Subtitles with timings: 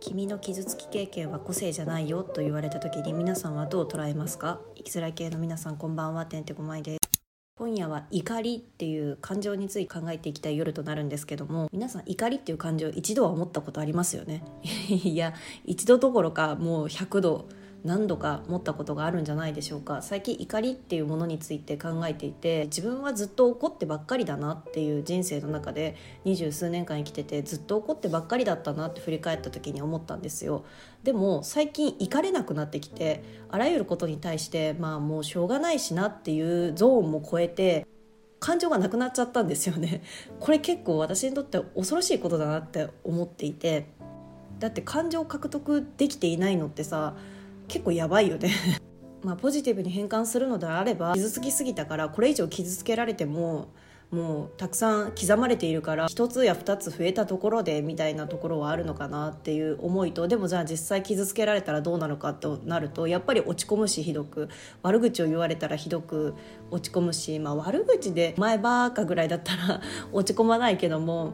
[0.00, 4.60] 君の傷つき経験は個性じゃないよと言われた時に皆さんはどう捉えますか？
[4.76, 6.98] 生きづらい系の皆さんこんばんはてんてこまいです。
[7.56, 14.42] 今夜は怒りっていう感情について考えていきたい夜となるんですけども皆さん怒りっていう感情一度は思ったことありますよね？
[14.90, 15.32] いや
[15.64, 17.46] 一度どころかもう100度
[17.84, 20.02] 何度か持ったことがあるんじゃないでしょうか。
[20.02, 30.64] 最近怒りっていうものについて考えていて自分はずっと怒ってばっかりだなっていう人生の中で二十数年間生きててずっと怒ってばっかりだったなって振り返った時に思ったんですよ。
[31.02, 37.86] でも最近怒れなくなってきてあらゆることに対してまあもうしょうがないしなっていうゾーンも超えて
[38.38, 40.02] 感情がなくなっちゃったんですよね。
[40.38, 43.86] これ結構私にとって恐ろしいことだなって思っていて。
[44.62, 47.16] だって感情獲得できていないのってさ
[47.72, 48.50] 結構やばいよね。
[49.24, 53.68] まあポジティブに変換するのであれば傷つきすぎたからこれ以上傷つけられても
[54.10, 64.50] もうたくさん刻まれているから一つや二つ増えたところでみたいなところはあるのかなっていう思いとでもじゃあ実際傷つけられたらどうなのかとなるとやっぱり落ち込むしひどく
[64.82, 66.34] 悪口を言われたらひどく
[66.70, 69.80] 落ち込むし、まあ、悪口で前ばっかぐらいだったら
[70.12, 71.32] 落ち込まないけども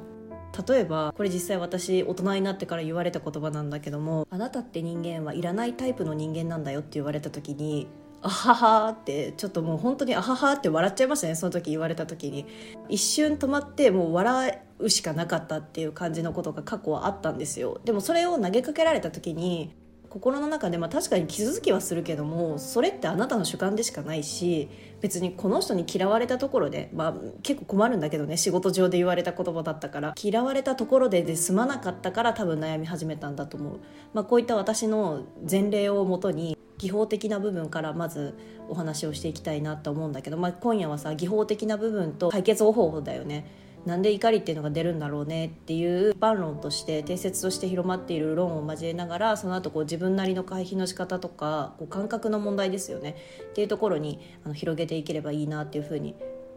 [0.66, 7.86] 例えばこれ実際私大人になってから言われた言葉なんだけども「あなたって人間はいらないタイプの人間なんだよ」って言われた時に
[8.20, 12.46] あははってちょっともう本当にあははって笑っちゃいましたねその時言われた時に。
[12.88, 17.80] 一瞬止まってもう笑うしかなかったっていう感じのことが過去はあったんですよ。
[17.84, 19.74] でもそれを投げかけられた時に
[20.10, 24.68] 心の中で、まあ、確かに傷つきはするけどもそれってあなたの主観でしかないし
[25.00, 30.14] 別にこの人に嫌われたところで、まあ、結構困るんだけどね仕事上で言われた言葉だったから。
[30.20, 33.80] 嫌われたところでで済まなかったから多分悩み始めたんだと思う、
[34.14, 43.67] まあ、こういった私の前例をもとに技法的な部分からまずお話をしていきたいなと思うんだけど、まあ、今夜はさ技法的な部分と解決方法だよね。
[43.88, 53.16] なんで怒りっていうのが出るんだろうねっていう一般論として定説として広まっている論を交えながらその後こう自分なりの回避の仕方とかこう感覚の問題ですよね
[53.50, 56.14] っていうところにあの広げていければいいなっていうふうに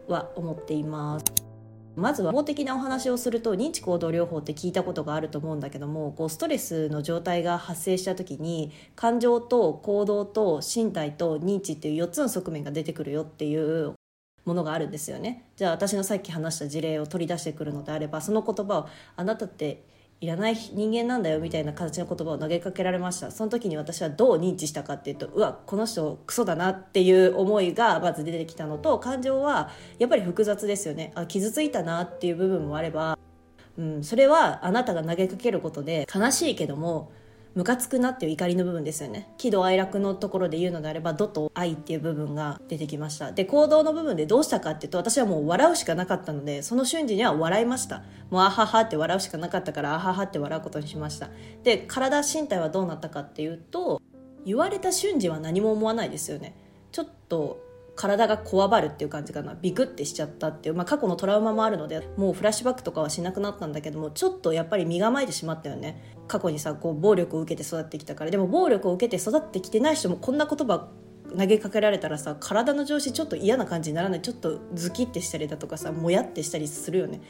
[0.08, 1.24] は思っています。
[1.96, 13.94] まずは法的なお話をすると認知行動療法って聞いたことがあると思うんだけどもこうストレスの状態が発生した時に感情と行動と身体と認知っていう4つの側面が出てくるよっていう
[14.44, 15.44] ものがあるんですよね。
[15.56, 19.84] じゃあ私のさっき話した事例を取り出してくるのであればその言葉をあなたって
[20.20, 23.30] いらない人間なんだよみたいな形の言葉を投げかけられました。
[23.30, 31.12] その時に私はどう認知したかっていうとうわこの人クソだなっていう思いがまず出てきたのと感情はやっぱり複雑ですよね。
[31.14, 33.18] あ傷ついたなっていう部分もあれば、
[33.76, 37.10] うん、それはあなたが投げかけることで悲しいけども
[37.54, 39.28] ムカつくなっていう怒りの部分ですよね。
[39.36, 43.32] 喜怒哀楽のところで言うのであれば「怒」と「愛」っていう部分が出てきました。
[43.32, 48.02] で行動の部分でどうしたかっていうと私はもう笑うしかなかったのでその瞬時には笑いました。
[48.30, 51.28] もうあははって笑うしかなかったからあははって笑うことにしました。
[51.62, 54.00] で体身体はどうなったかっていうと
[54.44, 56.54] 言われた瞬時は何も思わないですよね。
[56.90, 57.61] ちょっと
[57.94, 59.54] 体がこわばるっていう感じかな。
[59.54, 66.14] ビクってしちゃったっていう、まあ、過去のトラウマもあるのでもうフラッシュバックとかはしなくなったんだけどもちょっとやっぱり身構えてしまったよね。
[66.26, 68.30] 過去にさこう暴力を受けて育ってきたから。
[68.30, 70.88] でも暴力を受けて育ってきてない人もこんな言葉
[71.36, 74.22] 投げかけられたらさ体の調子ちょっと嫌な感じにならない。
[74.22, 77.20] ちょっとズキってしたりだとかさもやってしたりするよね。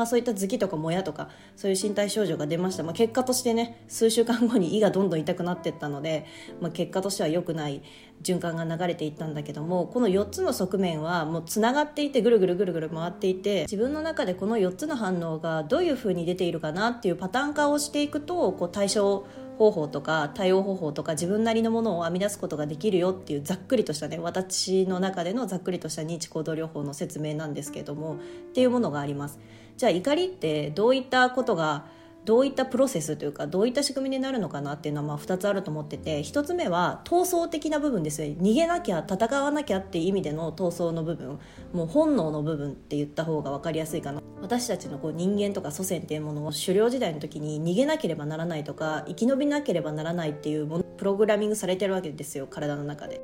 [0.00, 6.24] まあ、そういった頭きとかもやとかそういう身体症状が出ました、まあ、結果としてね数週間後に胃がどんどん痛くなっていったので、
[6.58, 7.82] まあ、結果としては良くない
[8.22, 19.26] 循環が流れていったんだけどもこの4つの側面はもうつながっていてぐるぐるぐるぐる回っていて自分の中でこの4つの反応がどういうふうに出ているかなっていうパターン化をしていくとこう対処
[19.60, 28.16] 方法とか対応方法とか自分なりのものを編み出すことができるよっていうざっくりとしたね私の中でのざっくりとした認知行動療法の説明なんですけどもっ
[28.54, 29.38] ていうものがあります。
[29.76, 31.84] じゃあ怒りってどういったことが
[32.24, 38.34] どういったプロセスというかどういった仕組みになるのかなっていうのはまあ2つあると思ってて1つ目は闘争的な部分ですよ。
[38.40, 41.38] 逃げなきゃ戦わなきゃっていう意味での闘争の部分。
[41.72, 44.20] もう本能の部分って言った方が分かりやすいかな。
[44.42, 53.20] 私たちのこう人間とか祖先っていうものを狩猟時代の時に逃げなければならないとか生き延びなければならないっていうものプログラミングされてるわけですよ体の中で。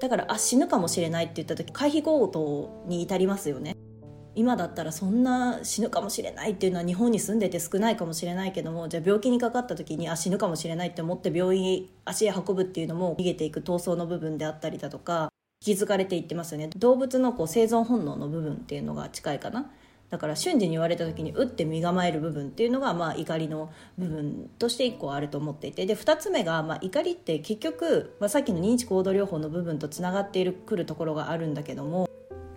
[0.00, 3.76] だからあ死ぬかもしれないって言った時回避行動に至りますよね。
[4.34, 15.30] 今だったらそんな死ぬかもしれないっていうのは日本に住んでて少ないかもしれないけどもじゃあ病気にかかった時にあ死ぬかもしれないって思って病院に足へ運ぶっていうのも逃げていく闘争の部分であったりだとか
[15.60, 16.70] 気づかれていってますよね。
[16.76, 19.70] 動物のこう生存本能の部分っていうのが近いかな。
[20.08, 25.86] だから瞬時に言われた時に打って身構える部分っていうのがまあ怒りの部分として1個あると思っていて。
[25.86, 32.08] で2つ目がまあ怒りって結局、まあ、さっきの認知行動療法の部分とつながっているくるところがあるんだけども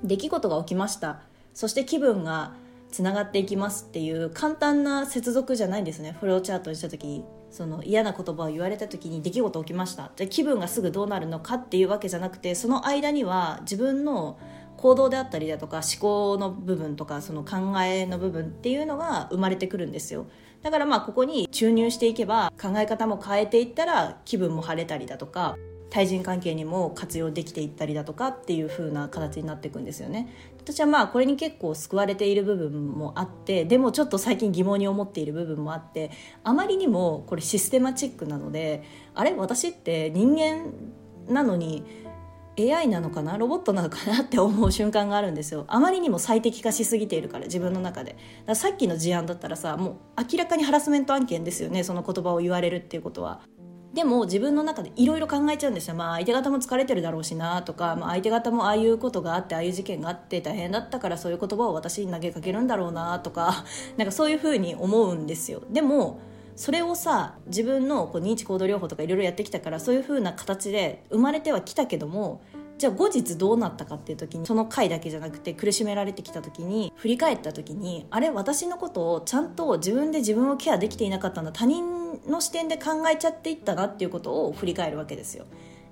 [0.04, 1.22] 出来事が起きました。
[1.54, 2.54] そして気分が
[2.92, 6.16] つながっていきますっていう簡単な接続じゃないんですね。
[6.20, 10.12] フローチャートにした時その嫌な言葉を言われた時に出来事起きました。
[10.16, 14.38] じゃ気分がすぐどうなるのかっていうわけじゃなくてその間には自分の
[14.78, 20.26] 行動であったりだとか思考の部分とかその考えの部分っていうのが生まれてくるんですよ。
[20.62, 25.58] だからまあここに注入していけば考え方も変えていったら気分も晴れたりだとか
[25.90, 30.28] 対人関係にも活用できていったりだとかっていう風な形になっていくんですよね。
[30.64, 36.10] 私はまあこれに結構救われている部分もあってでもちょっと最近疑問に思っている部分もあって
[36.44, 38.84] あまりにもこれシステマチックなので
[39.14, 40.72] あれ私って人間
[41.28, 41.84] なのに
[42.58, 43.36] AI なのかな？
[43.36, 44.22] ロボットなのかな？
[44.22, 45.66] って思う瞬間があるんですよ。
[45.68, 48.16] あまりにも最適化しすぎているから自分の中で。
[48.54, 49.96] さっきの事案だったらさもう
[50.32, 53.42] 明らかにハラスメント案件ですよねその言葉を言われるっていうことは。
[53.94, 63.66] でも自分の中でいろいろ考えちゃうんですよ、まあ、相手方も疲れてるだろうしなとか、まあ、相手方もああいうことがあってああいう事件があって大変だったからそういう言葉を私に投げかけるんだろうなとか
[63.98, 65.62] なんかそういうふうに思うんですよ。
[65.70, 66.20] でも
[66.56, 72.42] それをさ自分のこう認知行動療法とかいろいろやってきたからそういうふうな形で生まれてはきたけども
[72.84, 85.46] じゃあ後日どうなったかっていう時にその回だけじゃなくて苦しめられてきた時に振り返った時にあれ私のことをちゃんと自分で自分をケアできていなかったんだ他人の視点で考えちゃっていったなっていうことを振り返るわけですよ。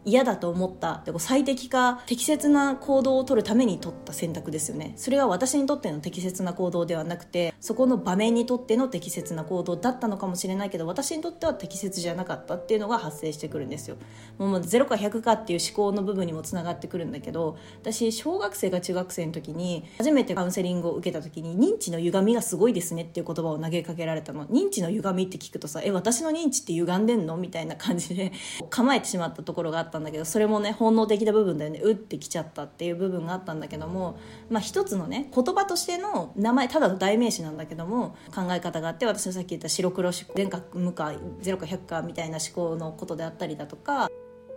[0.04, 4.94] 嫌だと思ったで最適化適切な行動を取るために取った選択ですよね。
[4.96, 13.98] それは私にとっての適切な行動ではなくてそこの場面にとっての適切な行動だったのかもしれないけど私にとっては適切じゃなかったっていうのが発生してくるんですよ。
[14.38, 24.48] もう0か100かっていう思考の部分にもつながってくるんだけど私小学生か中学生の時に初めてカウンセリングを受けた時に認知の歪みがすごいですねっていう言葉を投げかけられたの。
[24.48, 27.38] 認知の歪みって聞くとさえ私の認知って歪んでんの？
[27.38, 28.32] みたいな感じで
[28.72, 31.80] 構えてしまったところがあったんだけどそれもね本能的な部分だよね。
[31.80, 34.18] うってきちゃったっていう部分があったんだけども、
[34.50, 44.10] まあ、一つのね言葉としての名前ただの代名詞なんだけども考え方があって私のさっき言った白黒思考全か無か0か100かみたいな思考のことであったりだとか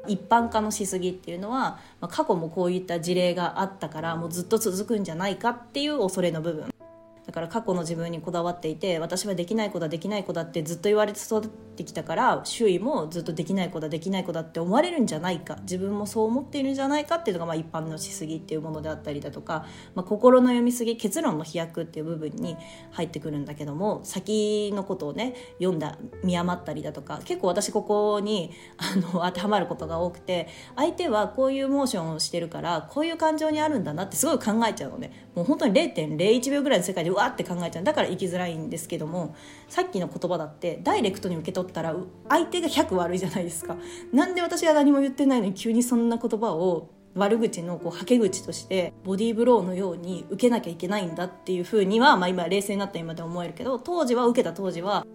[0.07, 6.74] 一般化のしすぎっていうのは、まあ、過去もこういった事例があったからもうずっと続くんじゃないかっていう恐れの部分。
[7.27, 15.57] だから過去の自分にこだわっていて私はできない子だできない子だってずっと言われて育ってきたから周囲もずっとできない子だできない子だって思われるんじゃないか。
[15.63, 22.57] 自分もそう思っているんじゃないかっていうのがまあ一般のしすぎっていうものであったりだとか、まあ、心の読みすぎ結論の飛躍っていう部分に
[22.93, 35.31] 入ってくるんだけども先のことをね読んだ見余ったりだとか結構私ここにあの当てはまることが多くて相手はこういうモーションをしてるからこういう感情にあるんだなってすごい考えちゃうのね。
[35.35, 37.85] もう本当に0.01秒ぐらいの世界でうわって考えちゃう。
[37.85, 39.35] だから生きづらいんですけども
[39.69, 41.95] さっきの言葉だってダイレクトに受け取ったら
[42.29, 43.77] 相手が100悪いじゃないですか。
[44.13, 55.07] なんで私が何も言ってないのに急にそんな言葉を悪口のこうはけ口としてボディーブローのように受けなきゃいけないんだっていうふうには、まあ、今冷静になった今で思えるけど当時は受けた当時は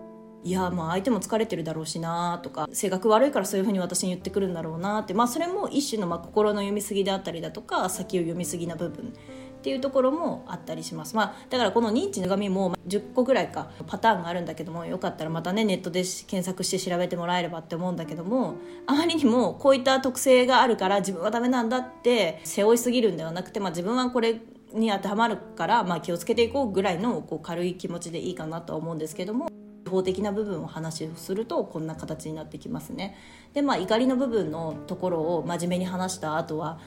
[0.44, 9.14] いやまあ相手も疲れてるだろうしなとか性格悪いからそういうふうに私に言ってくるんだろうなってまあそれも一種のまあ心の読み過ぎであったりだとか先を読み過ぎな部分。
[9.60, 18.56] っていうところもあったりします、まあ、だからこの認知の紙も10個ぐらいかパターンがあるんだけどもよかったらまたねネットで検索して調べてもらえればって思うんだけども
[18.88, 24.40] あまりにもこういった特性があるから自分はダメなんだって背負いすぎるんではなくて、まあ、自分はこれ
[24.74, 29.50] に当てはまるから、まあ、気をつけていこうぐらいのこう軽い気持ちでいいかなとは思うんですけども
[29.90, 33.18] 法的な部分を話をするとこんな形になってきますね。
[33.54, 36.80] でまあ怒りの部分のところを真面目に話した後は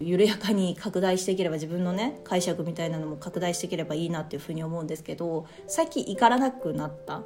[0.00, 7.24] 緩やかに拡大していければ自分のね解釈みたいなのも拡大していければいいなっていうふうに思うんですけど最近怒らなくなったっ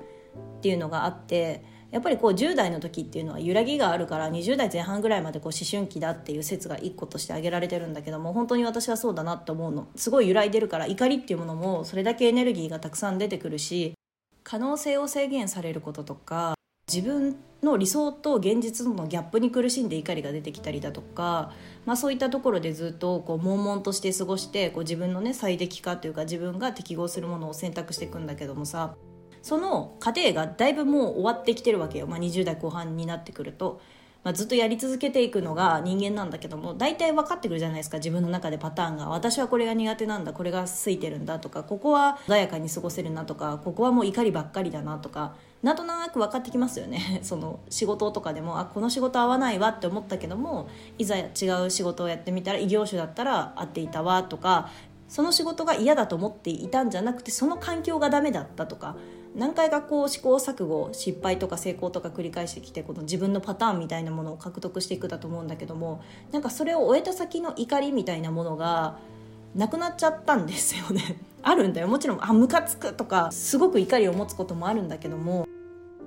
[0.63, 9.89] ていうのがあってやっぱりこう10代の時っていうのは揺らぎがあるから20代前半ぐらいまでこう思春期だっていう説が1個として挙げられてるんだけども本当に私はそうだなって思うの。
[9.95, 13.93] すごい揺らいでるから怒りっていうものもそれだけエネルギーがたくさん出てくるし
[14.43, 16.55] 可能性を制限されることとか
[16.91, 21.53] 自分の理想と現実のギャップに苦しんで怒りが出てきたりだとか、
[21.87, 28.95] まあ、そういったところでずっとこう悶々として過ごしてこう自分のね最適化というか自分が適合するものを選択していくんだけどもさ
[29.43, 33.81] その過程がだいぶもう終わってきてるわけよ、まあ、20代後半になってくると。
[34.25, 47.21] まあ、ずっとやり続けていくのが人間なんだけども大体分かってくるじゃないですか自分の中でパターンが私はこれが苦手なんだこれがついてるんだとかここは穏やかに過ごせるなとかここはもう怒りばっかりだなとかなんとなく分かってきますよね。
[47.23, 51.25] その仕事とかでもあこの仕事合わないわって思ったけどもいざ違
[51.65, 54.69] う仕事をやってみたら異業種だったら合っていたわとか
[55.09, 58.97] その仕事が嫌だと思っていたんじゃなくてその環境がダメだったとか
[59.35, 66.03] 何回かこう試行錯誤失敗とか成功とか繰り返してきてこの自分のパターンみたいなものを獲得していくだと思うんだけども
[66.33, 68.99] なんかそれを終えた先の怒りみたいなものが
[69.55, 71.19] なくなっちゃったんですよね。
[71.43, 71.89] あるんだよ。
[71.89, 75.47] もちろんあムカつくとかすごく怒りを持つこともあるんだけども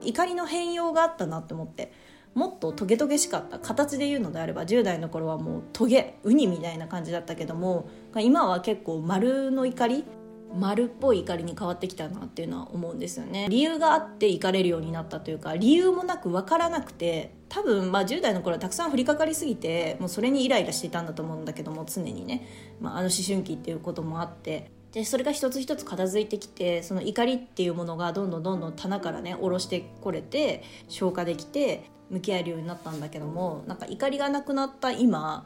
[0.03, 1.91] 怒りの変容があったなって思って
[2.33, 10.03] もっとトゲトゲしかった形で言うのであれば10代の頃はもうトゲウニみたいな感じだったけども今は結構丸の怒り
[10.53, 13.47] 丸っぽい怒りに変わってきたなっていうのは思うんですよね。
[13.49, 22.47] 理由があって怒れるようになったというか理由もなく分からなくて多分まあ10代の頃はたくさん降りかかりすぎてもうそれにイライラしていたんだと思うんだけども常にね、
[22.79, 35.45] まあ、あの思春期っていうこともあってでそれが一つ一つ片付いてきてその怒りっていうものがどんどんどんどん棚からね下ろしてこれて消化できて向き合えるようになったんだけどもなんか怒りがなくなった今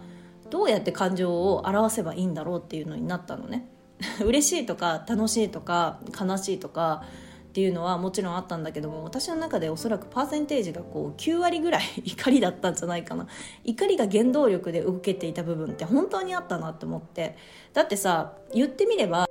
[0.51, 3.67] どうやって感情を表せばいいんだろうっていうのになったのね。
[4.23, 7.03] 嬉しいとか楽しいとか悲しいとか
[7.49, 13.25] っていうのはもちろんあったんだけども私の中でおそらくパーセンテージがこう9割ぐらい 怒りだったんじゃないかな。
[13.63, 17.35] 怒りが原動力で動けていた部分って本当にあったなって思って。
[17.73, 19.28] だってさ言ってみれば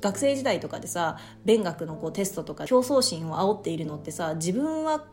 [0.00, 5.04] 学生時代とかでさ勉学のこうテストとか競争心を煽っているのってさ自分は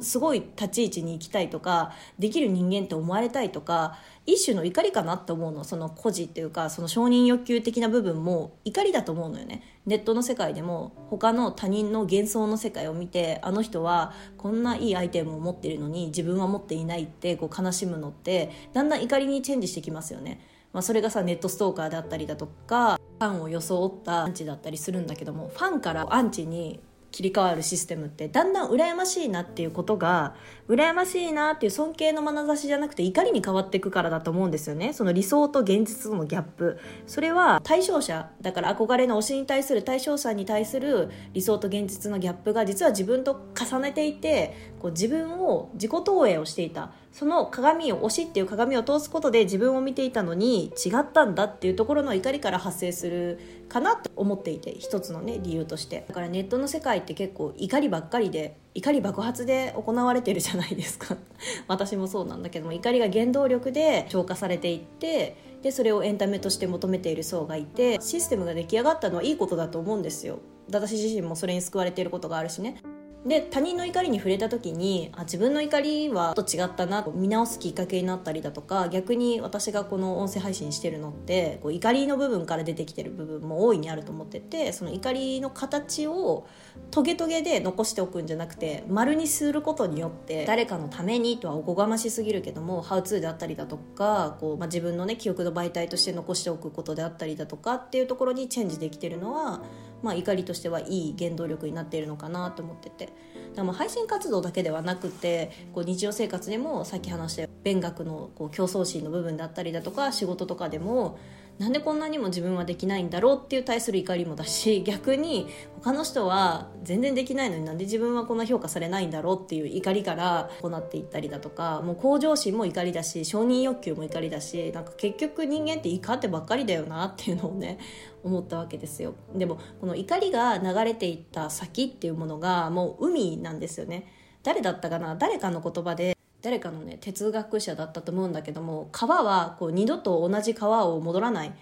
[0.00, 5.64] すごい立ち位置に行きたいとかできる人間って思われたいとか一種の怒りかなって思うの。
[5.64, 9.62] その孤児っていうかその承認欲求的な部分も怒りだと思うのよね。
[9.86, 20.40] ネットの世界でも他の他人の幻想の世界を見てあの人はこんないいアイテムを持ってるのに自分は持っていないってこう悲しむのってだんだん怒りにチェンジしてきますよね、
[20.72, 26.80] まあ、それがさネットストーカーであったりだとかァンを装ったアンチだったりするんだけどもファンからアンチに
[27.14, 30.34] 切り替わるシステムってだんだん羨ましいなっていうことが
[30.68, 34.92] 羨ましいなっていう尊敬の眼差しじゃなくて怒りに変わっていくからだと思うんですよね。
[34.92, 36.80] その理想と現実とのギャップ。
[37.06, 46.90] それは対象者だから憧れの推しに対する対象者に対する理想と現実のギャップが実は自分と重ねていてこう自分を自己投影をしていた。
[47.14, 56.04] その鏡を推しっていう鏡を通すことで自分を見ていたのに違ったんだっていうところの怒りから発生するかなと思っていて一つのね理由として。
[56.08, 61.16] だからネットの世界って結構怒りばっかりで怒り爆発で行われてるじゃないですか。
[61.68, 70.40] 私もそうなんだけども怒りが原動力で消化されていってでそれをエンタメとして求めている層がいてシステムが出来上がったのはいいことだと思うんですよ。
[70.66, 72.82] 私自身もそれに救われていることがあるしね。
[73.26, 86.46] で他人の怒りに触れた時にあ自分の怒りはと違ったなと見直すきっかけになったりだとか逆に私がこの音声配信してるのってこう怒りの部分から出てきてる部分も大いにあると思っててその怒りの形を
[86.90, 99.62] トゲトゲで残しておくんじゃなくて丸にすることによって誰かのためにとはおこがましすぎるけどもハウツーであったりだとかこう、まあ、自分のね記憶の媒体として残しておくことであったりだとかっていうところにチェンジできてるのは
[100.04, 103.08] まあ、怒りとしてはいい原動力になっているのかなと思ってて。
[103.54, 111.18] でも配信活動だけではなくてこう日常生活でもさっき話した勉学のこう競争心の部分だったりだとか仕事とかでも
[111.58, 115.46] なんでこんなにも自分はできないんだろうっていう対する怒りもだし 逆に
[115.76, 127.78] 他の人は全然できないのになんで自分はこんな評価されないんだろうっていう怒りから行っていったりだとかもう向上心も怒りだし承認欲求も怒りだしなんか結局人間って怒ってばっかりだよなっていうのをね
[128.24, 129.14] 思ったわけですよ。
[129.34, 134.06] でもこの怒りが流れていった先っていうものがもう海なんですよね。
[134.42, 135.14] 誰だったかな？
[135.14, 136.13] 誰かの言葉で
[136.44, 141.52] 誰かのね哲学者だったと思うんだけども川はこう二度と同じ川を戻らないっ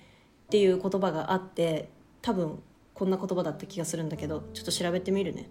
[0.51, 1.89] ていう言葉があって
[2.21, 2.59] 多分
[2.93, 5.49] こんな言葉だった気がするんだけどちょっと調べてみるね。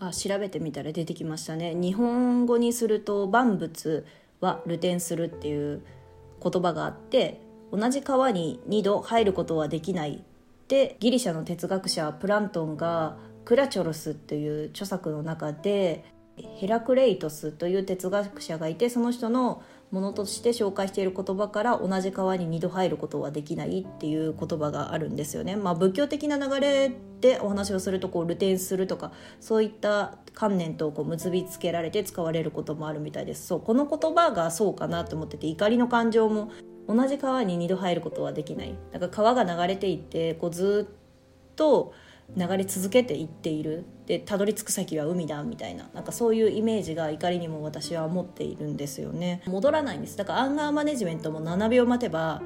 [0.00, 1.74] あ調べてみたら出てきましたね。
[1.74, 4.04] 日本語にすると万物
[4.40, 5.82] は流転するっていう
[6.42, 10.24] 言葉があって同じ川に2度入ることはできない
[10.66, 16.04] でギリシャの哲学者プラントンがクラチョロスっていう著作の中で
[16.56, 25.56] ヘラクレイトスという哲学者がいてその人のものとして紹介している言葉から同じ川に2度入ることはできないっていう言葉があるんですよね。
[25.56, 33.46] まあ、仏教的な流れでお話をするとこう流転するとかそういった観念とこう結びつけられて使われることもあるみたいです。
[33.46, 36.50] そうこの言葉がそうかなと思ってて怒りの感情も
[36.86, 41.92] 同じ川に2度入ることはできないだから川が流れていってこうずっと
[42.36, 43.84] 流れ続けていっている。
[44.06, 45.88] でたどり着く先は海だみたいな。
[45.94, 49.42] なんかそういうイメージが怒りにも私は持っているんですよね。
[49.46, 50.16] 戻らないんです。
[50.16, 52.42] だからアンガーマネジメントも7秒待てば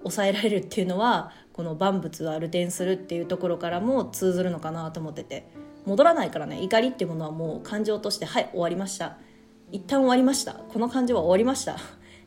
[0.00, 5.48] 抑えられるっていうのはこの万物は流転するっていうところからも通ずるのかなと思ってて。
[5.86, 6.62] 戻らないからね。
[6.62, 9.18] 怒りっていうものはもう感情としてはい終わりました。
[9.70, 10.54] 一旦終わりました。
[10.54, 11.76] この感情は終わりました。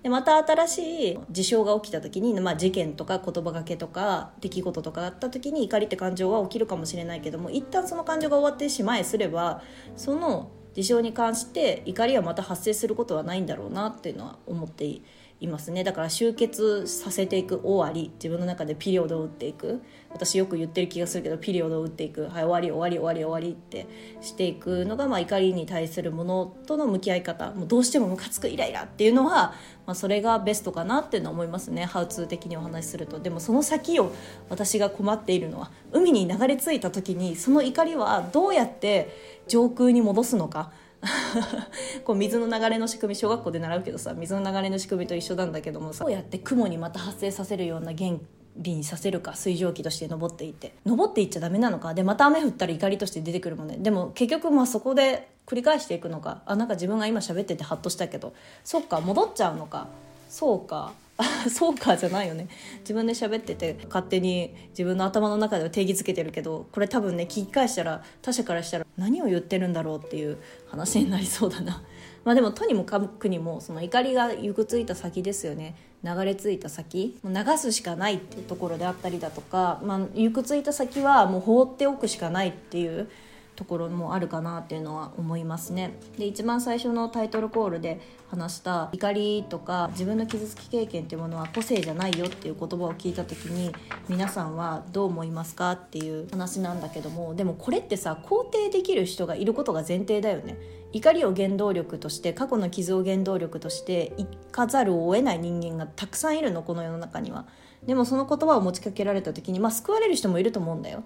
[0.07, 9.61] でまた新しい事象が起きた時に、まあ、事件とか言葉がけとか出来事とかあった時に怒りって感情は起きるかもしれないけども一旦その感情が終わってしまえすれば
[9.97, 15.03] その事象に関して怒りはまた発生することはないんだろうなっていうのは思っていい
[15.39, 15.83] いますね。
[15.83, 19.81] だから集結させていく終わり自分の中でピリオドを打っていく。
[20.09, 22.23] 私よく言ってる気がするけどピリオドを打っていく。
[22.23, 23.87] はい終わり終わり終わり終わりって
[24.21, 27.51] していくのが、まあ、怒りに対するものとの向き合い方。
[27.51, 29.53] もうどうしてもムカつくイライラっていうのは、
[29.85, 33.19] まあ、それがベストかなっていうのは思いますねハウツー的にお話しすると。
[33.19, 34.11] でもその先を
[34.49, 40.71] 私が困っているのは海に流れ着いた時にその怒りはどうやって上空に戻すのか。
[42.03, 48.11] こう水の流れの仕組み小学校で習うけどさ水の流れの仕組みと一緒なんだけどもさどうやって雲にまた発生させるような原
[48.57, 50.73] 理にさせるか水蒸気として登っていって。
[50.85, 51.93] 登っていっちゃダメなのか。
[51.93, 53.77] でまた雨降ったら怒りとして出てくるもんね。
[53.77, 56.41] でも結局まあそこで繰り返していくのか。
[56.45, 58.33] あなんか自分が今喋っててハッとしたけど。
[58.63, 59.87] そっか戻っちゃうのか。
[60.29, 60.93] そうか。
[61.49, 62.47] そうかじゃないよね。
[62.81, 71.83] 自分で喋ってて勝手に自分の頭の中では定義づけてるけどこれ多分ね聞き返したら他者からしたら何を言ってるんだろうっていう話になりそうだな。
[72.23, 75.75] まあでもとにもかくにもその怒りが行くついた先ですよね。
[76.03, 77.17] 流れ着いた先。
[77.23, 83.09] 流すしかないっていうところであったりだとか、まあ、行くついた先はもう放っておくしかないっていう
[83.57, 85.97] ところもあるかなっていうのは思いますね。
[86.17, 87.99] で一番最初のタイトルコールで
[88.29, 93.71] 話した怒りとか自分の傷つき経験っていうものは個性じゃないよっていう言葉を聞いた時に
[94.07, 100.57] 皆さんはどう思いますかっていう話なんだけどもでもこれってさ肯定できる人がいることが前提だよね。
[100.93, 107.45] 怒りを原動力として過去の傷を原動力として生かざるを得ない人間がたくさんいるのこの世の中には。
[107.85, 111.03] でもその言葉を持ちかけられた時にまあ救われる人もいると思うんだよ。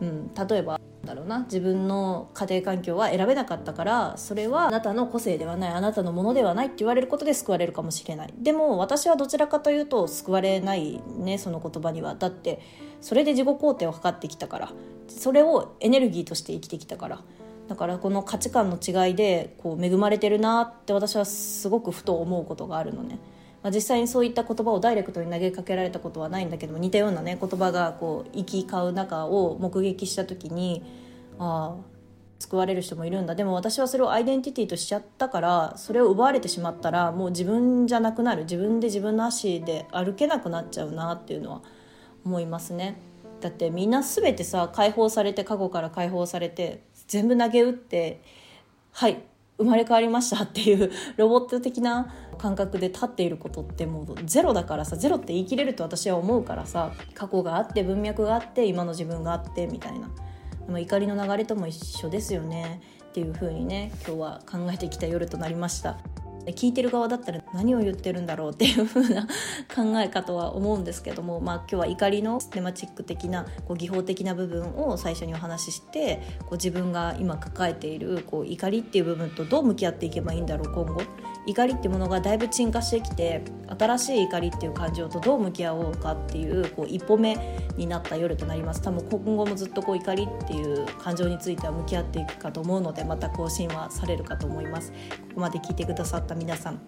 [0.00, 0.80] うん、例えば
[1.14, 1.40] ろうな。
[1.40, 8.34] 自分の家庭環境は選べなかったからそれはあなたの個性ではないあなたのものではないって言われることで救われるかもしれない。
[8.38, 12.14] でも私はどちらかというと救われないねその言葉には。
[12.14, 12.60] だって
[13.00, 14.72] それで自己肯定を図ってきたから。
[15.08, 17.20] それをエネルギーとして生きてきたから。
[17.68, 23.18] だからこの価値観の違いでこう恵まれてるなって私はすごくふと思うことがあるのね。
[23.62, 30.82] ま、実際にそういった言葉をダイレクトに投げかけられたことはないんだけども似たようなね言葉がこう行き交う中を目撃した時に
[31.38, 31.94] ああ。
[32.44, 33.34] 救われる人もいるんだ。
[33.34, 38.42] でも私はそれをアイデンティティとしちゃったからそれを奪われてしまったらもう自分じゃなくなる。
[38.42, 41.62] 自分で自分の足で歩けなくなっちゃうなっていうのは
[42.24, 42.96] 思いますね。
[43.40, 48.22] だってみんな全てさ解放されて過去から解放されて全部投げ打って
[48.92, 49.22] はい
[49.58, 60.08] 生まれ変わりました っていうロボット的な感覚で立っていることってもうゼロだからさゼロって言い切れると私は思うからさ過去があって文脈があって今の自分があってみたいな。
[60.66, 65.98] でも怒りの流れとも一緒ですよねっていう風にね今日は考えてきた夜となりました。
[66.52, 69.26] 聞いてる側だったら何を言ってるんだろうっていう風な
[69.74, 81.02] 考え方は思うんですけども、まあ、今日は怒りのステマチック的なこう技法的な部分を最初にお話ししてこう自分が今抱えているこう怒りっていう部分とどう向き合っていけばいいんだろう今後
[81.46, 83.42] 怒りってものがだいぶ沈下してきて
[83.78, 87.36] 新しい怒りっていう感情とどう向き合おうかっていうこう一歩目
[87.76, 88.82] になった夜となります。
[88.82, 94.92] 多分今後もずっとこう怒りっていう感情については向き合っていくかと思うのでまた更新はされるかと思います。
[94.92, 94.96] こ
[95.34, 96.80] こまで聞いてくださった皆さん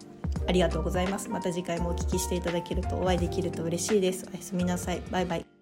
[0.47, 1.29] ありがとうございます。
[1.29, 4.25] また次回もお聞きしていただけるとお会いできると嬉しいです。
[4.31, 5.01] おやすみなさい。
[5.11, 5.56] バイバイ。